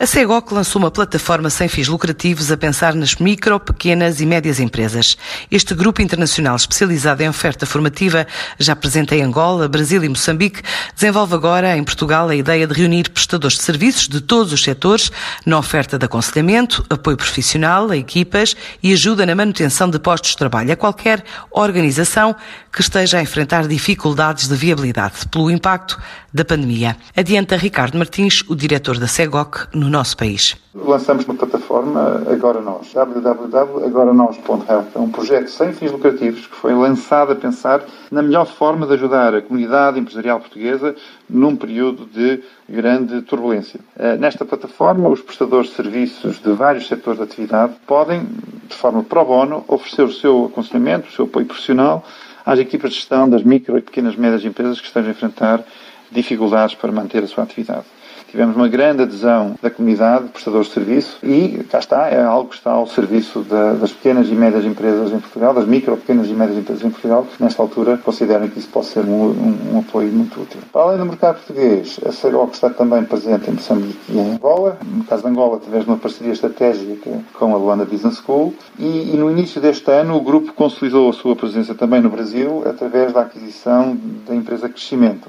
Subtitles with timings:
[0.00, 4.60] A CEGOC lançou uma plataforma sem fins lucrativos a pensar nas micro, pequenas e médias
[4.60, 5.16] empresas.
[5.50, 8.24] Este grupo internacional especializado em oferta formativa,
[8.60, 10.62] já presente em Angola, Brasil e Moçambique,
[10.94, 15.10] desenvolve agora em Portugal a ideia de reunir prestadores de serviços de todos os setores
[15.44, 20.36] na oferta de aconselhamento, apoio profissional a equipas e ajuda na manutenção de postos de
[20.36, 22.36] trabalho a qualquer organização
[22.72, 26.00] que esteja a enfrentar dificuldades de viabilidade pelo impacto
[26.32, 26.96] da pandemia.
[27.16, 30.56] Adianta Ricardo Martins, o diretor da CEGOC, no no nosso país.
[30.74, 34.86] Lançamos uma plataforma Agora Nós, www.agoranos.health.
[34.94, 38.92] É um projeto sem fins lucrativos que foi lançado a pensar na melhor forma de
[38.94, 40.94] ajudar a comunidade empresarial portuguesa
[41.28, 43.80] num período de grande turbulência.
[43.98, 48.26] Eh, nesta plataforma, os prestadores de serviços de vários setores de atividade podem,
[48.68, 52.04] de forma pro bono, oferecer o seu aconselhamento, o seu apoio profissional
[52.44, 55.64] às equipas de gestão das micro e pequenas médias empresas que estejam a enfrentar
[56.10, 57.84] dificuldades para manter a sua atividade.
[58.28, 62.50] Tivemos uma grande adesão da comunidade de prestadores de serviço e, cá está, é algo
[62.50, 66.28] que está ao serviço da, das pequenas e médias empresas em Portugal, das micro, pequenas
[66.28, 69.74] e médias empresas em Portugal, que nesta altura consideram que isso pode ser um, um,
[69.74, 70.60] um apoio muito útil.
[70.70, 74.78] Para além do mercado português, a CEROC está também presente em Moçambique e em Angola.
[74.84, 79.16] No caso de Angola, tivemos uma parceria estratégica com a Luanda Business School e, e
[79.16, 83.22] no início deste ano o grupo consolidou a sua presença também no Brasil através da
[83.22, 85.28] aquisição da empresa Crescimento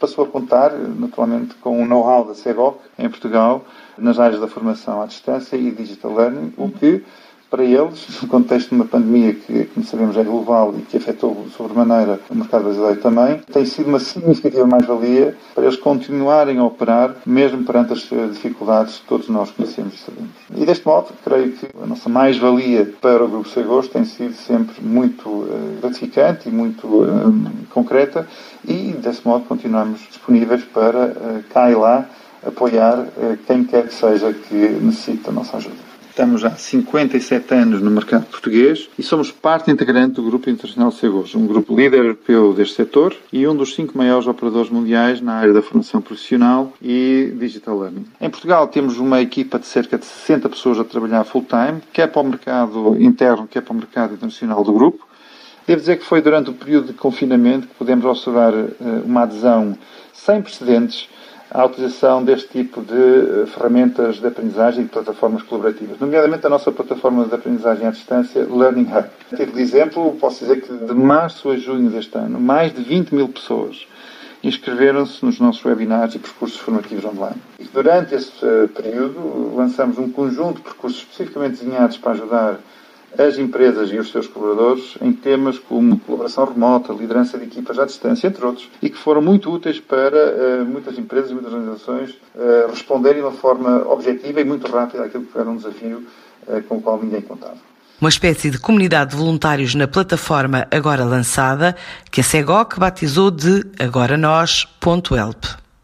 [0.00, 3.64] passou a contar, naturalmente, com o know-how da CEGOC em Portugal,
[3.98, 7.04] nas áreas da formação à distância e digital learning, o que,
[7.50, 11.46] para eles, no contexto de uma pandemia que, como sabemos, é global e que afetou
[11.56, 17.16] sobremaneira o mercado brasileiro também, tem sido uma significativa mais-valia para eles continuarem a operar,
[17.26, 18.00] mesmo perante as
[18.32, 20.39] dificuldades que todos nós conhecemos e sabemos.
[20.56, 24.82] E deste modo, creio que a nossa mais-valia para o Grupo Segos tem sido sempre
[24.82, 28.26] muito uh, gratificante e muito uh, concreta
[28.66, 32.04] e, desse modo, continuamos disponíveis para uh, cá e lá
[32.44, 33.06] apoiar
[33.46, 35.89] quem quer que seja que necessite da nossa ajuda.
[36.20, 41.34] Estamos há 57 anos no mercado português e somos parte integrante do Grupo Internacional Segos,
[41.34, 45.54] um grupo líder europeu deste setor e um dos cinco maiores operadores mundiais na área
[45.54, 48.04] da formação profissional e digital learning.
[48.20, 52.20] Em Portugal temos uma equipa de cerca de 60 pessoas a trabalhar full-time, quer para
[52.20, 55.08] o mercado interno, quer para o mercado internacional do grupo.
[55.66, 58.74] Devo dizer que foi durante o período de confinamento que pudemos observar eh,
[59.06, 59.74] uma adesão
[60.12, 61.08] sem precedentes
[61.50, 66.50] à utilização deste tipo de eh, ferramentas de aprendizagem e de plataformas colaborativas, nomeadamente a
[66.50, 69.10] nossa plataforma de aprendizagem à distância, Learning Hub.
[69.32, 72.82] A título de exemplo, posso dizer que de março a junho deste ano, mais de
[72.82, 73.86] 20 mil pessoas
[74.42, 77.36] inscreveram-se nos nossos webinars e percursos formativos online.
[77.58, 82.60] E durante esse eh, período lançamos um conjunto de percursos especificamente desenhados para ajudar
[83.18, 87.84] as empresas e os seus colaboradores em temas como colaboração remota, liderança de equipas à
[87.84, 92.10] distância, entre outros, e que foram muito úteis para uh, muitas empresas e muitas organizações
[92.10, 96.06] uh, responderem de uma forma objetiva e muito rápida àquilo que era um desafio
[96.46, 97.56] uh, com o qual ninguém contava.
[98.00, 101.76] Uma espécie de comunidade de voluntários na plataforma agora lançada,
[102.10, 105.59] que a SEGOC batizou de agora nós.help.